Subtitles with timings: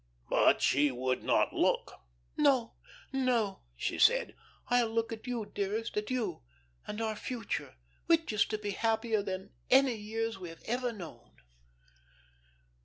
[0.31, 2.01] But she would not look.
[2.35, 2.73] "No,
[3.13, 4.33] no," she said.
[4.67, 6.41] "I'll look at you, dearest, at you,
[6.87, 7.75] and our future,
[8.07, 11.33] which is to be happier than any years we have ever known."